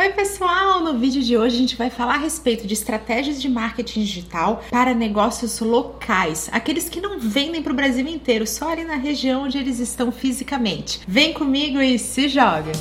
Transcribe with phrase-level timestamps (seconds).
[0.00, 0.82] Oi, pessoal!
[0.82, 4.64] No vídeo de hoje a gente vai falar a respeito de estratégias de marketing digital
[4.70, 9.42] para negócios locais, aqueles que não vendem para o Brasil inteiro, só ali na região
[9.42, 11.02] onde eles estão fisicamente.
[11.06, 12.72] Vem comigo e se joga!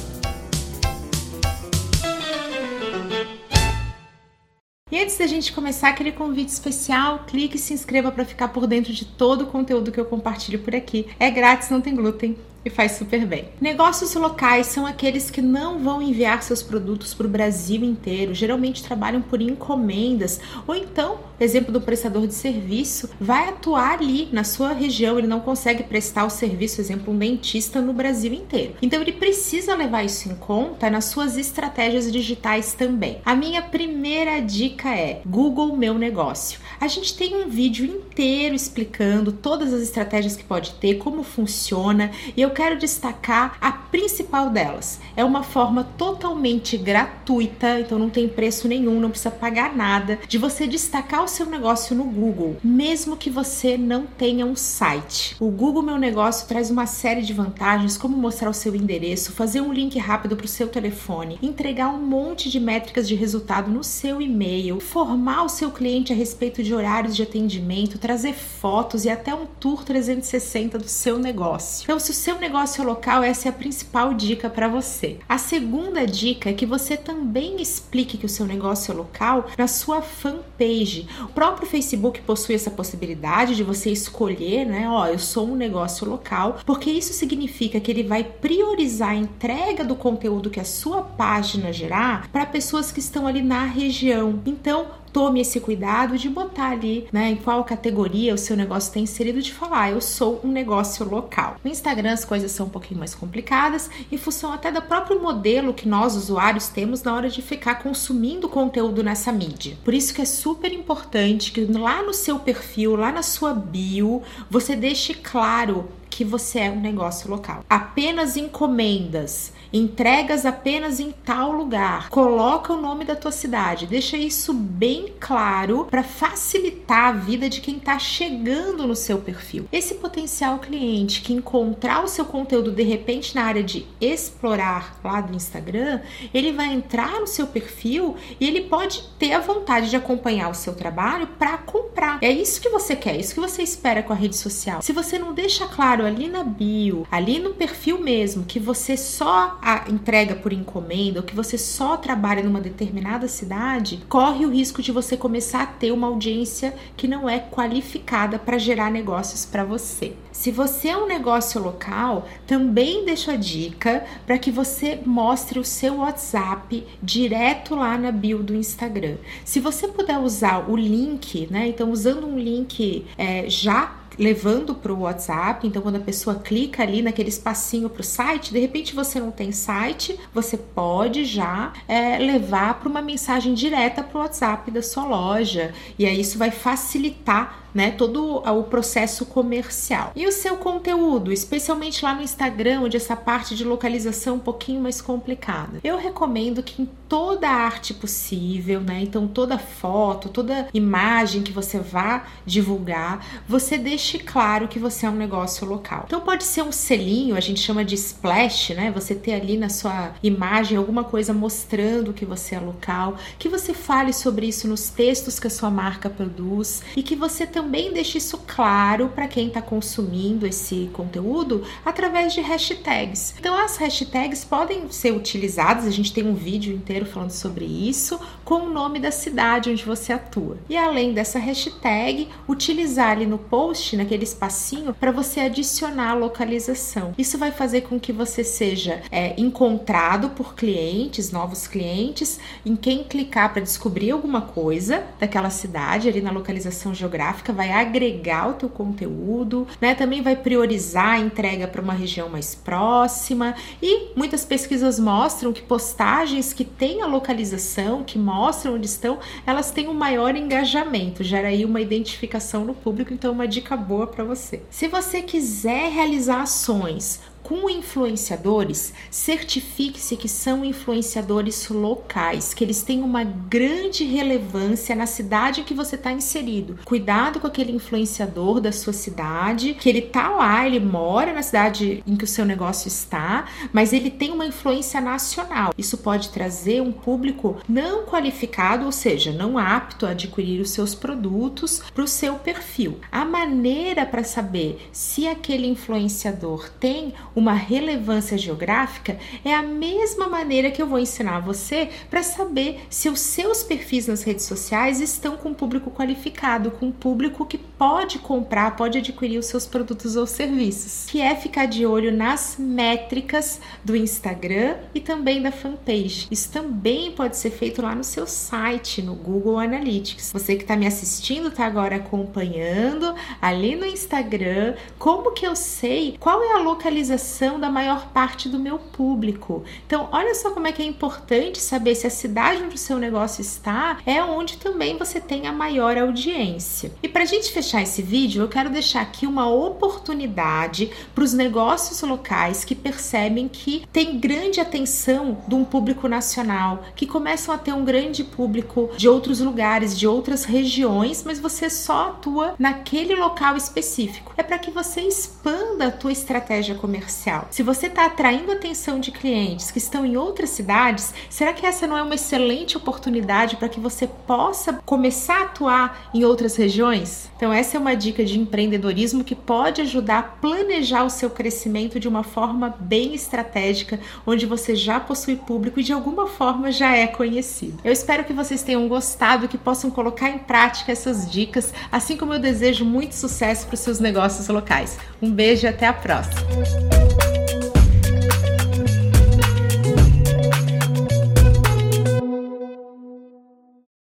[4.90, 8.66] E antes da gente começar aquele convite especial, clique e se inscreva para ficar por
[8.66, 11.06] dentro de todo o conteúdo que eu compartilho por aqui.
[11.20, 13.50] É grátis, não tem glúten e faz super bem.
[13.60, 18.84] Negócios locais são aqueles que não vão enviar seus produtos para o Brasil inteiro, geralmente
[18.84, 24.73] trabalham por encomendas, ou então, exemplo do prestador de serviço, vai atuar ali na sua
[24.73, 28.76] região, ele não consegue prestar o serviço, exemplo, um dentista no Brasil inteiro.
[28.82, 33.20] Então ele precisa levar isso em conta nas suas estratégias digitais também.
[33.26, 36.60] A minha primeira dica é Google Meu Negócio.
[36.80, 42.12] A gente tem um vídeo inteiro explicando todas as estratégias que pode ter, como funciona,
[42.35, 44.99] e eu eu quero destacar a principal delas.
[45.16, 50.38] É uma forma totalmente gratuita, então não tem preço nenhum, não precisa pagar nada, de
[50.40, 55.35] você destacar o seu negócio no Google, mesmo que você não tenha um site.
[55.40, 59.62] O Google Meu Negócio traz uma série de vantagens, como mostrar o seu endereço, fazer
[59.62, 63.84] um link rápido para o seu telefone, entregar um monte de métricas de resultado no
[63.84, 69.09] seu e-mail, informar o seu cliente a respeito de horários de atendimento, trazer fotos e
[69.09, 71.84] até um tour 360 do seu negócio.
[71.84, 75.18] Então, se o seu negócio local, essa é a principal dica para você.
[75.28, 79.68] A segunda dica é que você também explique que o seu negócio é local na
[79.68, 81.07] sua fanpage.
[81.23, 84.90] O próprio Facebook possui essa possibilidade de você escolher, né?
[84.90, 89.84] Ó, eu sou um negócio local, porque isso significa que ele vai priorizar a entrega
[89.84, 94.41] do conteúdo que a sua página gerar para pessoas que estão ali na região.
[94.46, 99.03] Então, tome esse cuidado de botar ali, né, em qual categoria o seu negócio tem
[99.03, 101.56] inserido, de falar, ah, eu sou um negócio local.
[101.63, 105.74] No Instagram as coisas são um pouquinho mais complicadas, em função até do próprio modelo
[105.74, 109.78] que nós, usuários, temos na hora de ficar consumindo conteúdo nessa mídia.
[109.84, 114.22] Por isso que é super importante que lá no seu perfil, lá na sua bio,
[114.50, 117.63] você deixe claro que você é um negócio local.
[117.69, 122.09] Apenas encomendas, entregas apenas em tal lugar.
[122.09, 127.62] Coloca o nome da tua cidade, deixa isso bem claro para facilitar a vida de
[127.62, 129.66] quem está chegando no seu perfil.
[129.72, 135.22] Esse potencial cliente que encontrar o seu conteúdo de repente na área de explorar lá
[135.22, 136.02] do Instagram,
[136.34, 140.53] ele vai entrar no seu perfil e ele pode ter a vontade de acompanhar o
[140.53, 142.18] seu trabalho para comprar.
[142.22, 144.81] É isso que você quer, é isso que você espera com a rede social.
[144.81, 149.59] Se você não deixa claro ali na bio, ali no perfil mesmo, que você só
[149.88, 154.92] entrega por encomenda ou que você só trabalha numa determinada cidade, corre o risco de
[154.92, 160.14] você começar a ter uma audiência que não é qualificada para gerar negócios para você.
[160.31, 165.66] Se você é um negócio local, também deixo a dica para que você mostre o
[165.66, 169.18] seu WhatsApp direto lá na bio do Instagram.
[169.44, 171.68] Se você puder usar o link, né?
[171.68, 175.68] Então, usando um link é, já levando para o WhatsApp.
[175.68, 179.31] Então, quando a pessoa clica ali naquele espacinho para o site, de repente você não
[179.31, 184.81] tem site, você pode já é, levar para uma mensagem direta para o WhatsApp da
[184.81, 185.74] sua loja.
[185.97, 190.12] E aí isso vai facilitar né, todo o processo comercial.
[190.16, 194.40] E o seu conteúdo, especialmente lá no Instagram, onde essa parte de localização é um
[194.40, 195.79] pouquinho mais complicada.
[195.84, 201.52] Eu recomendo que em toda a arte possível, né, então toda foto, toda imagem que
[201.52, 206.03] você vá divulgar, você deixe claro que você é um negócio local.
[206.06, 209.69] Então pode ser um selinho, a gente chama de splash, né, você ter ali na
[209.69, 214.90] sua imagem alguma coisa mostrando que você é local, que você fale sobre isso nos
[214.90, 217.59] textos que a sua marca produz e que você também
[217.92, 223.34] deixe isso claro para quem está consumindo esse conteúdo através de hashtags.
[223.40, 228.20] Então, as hashtags podem ser utilizadas, a gente tem um vídeo inteiro falando sobre isso,
[228.50, 230.58] com o nome da cidade onde você atua.
[230.68, 237.14] E além dessa hashtag, utilizar ali no post, naquele espacinho, para você adicionar a localização.
[237.16, 243.04] Isso vai fazer com que você seja é, encontrado por clientes, novos clientes, em quem
[243.04, 248.70] clicar para descobrir alguma coisa daquela cidade ali na localização geográfica vai agregar o teu
[248.70, 249.94] conteúdo, né?
[249.94, 255.62] Também vai priorizar a entrega para uma região mais próxima e muitas pesquisas mostram que
[255.62, 258.38] postagens que têm a localização, que mostram
[258.69, 263.47] onde estão, elas têm um maior engajamento, gera aí uma identificação no público, então uma
[263.47, 264.62] dica boa para você.
[264.69, 273.01] Se você quiser realizar ações com influenciadores, certifique-se que são influenciadores locais, que eles têm
[273.01, 276.77] uma grande relevância na cidade em que você está inserido.
[276.85, 282.03] Cuidado com aquele influenciador da sua cidade, que ele tá lá, ele mora na cidade
[282.05, 285.73] em que o seu negócio está, mas ele tem uma influência nacional.
[285.75, 290.93] Isso pode trazer um público não qualificado, ou seja, não apto a adquirir os seus
[290.93, 292.99] produtos para o seu perfil.
[293.11, 300.69] A maneira para saber se aquele influenciador tem uma relevância geográfica é a mesma maneira
[300.69, 305.38] que eu vou ensinar você para saber se os seus perfis nas redes sociais estão
[305.38, 311.09] com público qualificado, com público que pode comprar, pode adquirir os seus produtos ou serviços,
[311.09, 316.27] que é ficar de olho nas métricas do Instagram e também da fanpage.
[316.30, 320.33] Isso também pode ser feito lá no seu site, no Google Analytics.
[320.33, 326.18] Você que está me assistindo está agora acompanhando ali no Instagram como que eu sei
[326.19, 327.28] qual é a localização
[327.59, 329.63] da maior parte do meu público.
[329.85, 332.97] Então, olha só como é que é importante saber se a cidade onde o seu
[332.97, 336.91] negócio está é onde também você tem a maior audiência.
[337.01, 341.33] E para a gente fechar esse vídeo, eu quero deixar aqui uma oportunidade para os
[341.33, 347.57] negócios locais que percebem que tem grande atenção de um público nacional, que começam a
[347.57, 353.15] ter um grande público de outros lugares, de outras regiões, mas você só atua naquele
[353.15, 354.33] local específico.
[354.37, 357.19] É para que você expanda a tua estratégia comercial.
[357.50, 361.86] Se você está atraindo atenção de clientes que estão em outras cidades, será que essa
[361.86, 367.30] não é uma excelente oportunidade para que você possa começar a atuar em outras regiões?
[367.36, 372.00] Então essa é uma dica de empreendedorismo que pode ajudar a planejar o seu crescimento
[372.00, 376.95] de uma forma bem estratégica, onde você já possui público e de alguma forma já
[376.95, 377.80] é conhecido.
[377.83, 382.33] Eu espero que vocês tenham gostado, que possam colocar em prática essas dicas, assim como
[382.33, 384.98] eu desejo muito sucesso para os seus negócios locais.
[385.21, 387.08] Um beijo e até a próxima!